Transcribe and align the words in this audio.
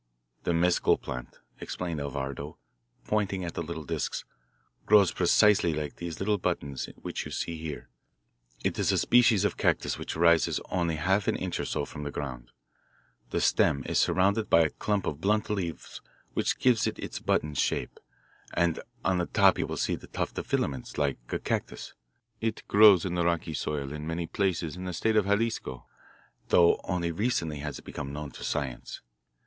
"The 0.45 0.51
mescal 0.55 0.97
plant," 0.97 1.37
explained 1.59 1.99
Alvardo, 1.99 2.57
pointing 3.05 3.45
at 3.45 3.53
the 3.53 3.61
little 3.61 3.83
discs, 3.83 4.25
"grows 4.87 5.11
precisely 5.11 5.73
like 5.73 5.97
these 5.97 6.19
little 6.19 6.39
buttons 6.39 6.89
which 6.95 7.23
you 7.23 7.29
see 7.31 7.55
here. 7.59 7.87
It 8.63 8.79
is 8.79 8.91
a 8.91 8.97
species 8.97 9.45
of 9.45 9.57
cactus 9.57 9.99
which 9.99 10.15
rises 10.15 10.59
only 10.71 10.95
half 10.95 11.27
an 11.27 11.35
inch 11.35 11.59
or 11.59 11.65
so 11.65 11.85
from 11.85 12.01
the 12.01 12.09
ground. 12.09 12.49
The 13.29 13.39
stem 13.39 13.83
is 13.85 13.99
surrounded 13.99 14.49
by 14.49 14.61
a 14.61 14.71
clump 14.71 15.05
of 15.05 15.21
blunt 15.21 15.51
leaves 15.51 16.01
which 16.33 16.57
give 16.57 16.81
it 16.87 16.97
its 16.97 17.19
button 17.19 17.53
shape, 17.53 17.99
and 18.55 18.79
on 19.05 19.19
the 19.19 19.27
top 19.27 19.59
you 19.59 19.67
will 19.67 19.77
see 19.77 19.93
still 19.95 20.01
the 20.01 20.07
tuft 20.17 20.35
of 20.39 20.47
filaments, 20.47 20.97
like 20.97 21.19
a 21.29 21.37
cactus. 21.37 21.93
It 22.39 22.63
grows 22.67 23.05
in 23.05 23.13
the 23.13 23.23
rocky 23.23 23.53
soil 23.53 23.93
in 23.93 24.07
many 24.07 24.25
places 24.25 24.75
in 24.75 24.85
the 24.85 24.93
state 24.93 25.15
of 25.15 25.25
Jalisco, 25.27 25.85
though 26.47 26.81
only 26.85 27.11
recently 27.11 27.59
has 27.59 27.77
it 27.77 27.85
become 27.85 28.11
known 28.11 28.31
to 28.31 28.43
science. 28.43 29.03